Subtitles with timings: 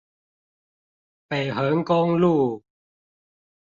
[1.27, 2.63] 北橫公路